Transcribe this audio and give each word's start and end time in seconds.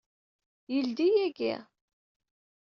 Yeldey 0.73 1.13
yagi? 1.17 1.53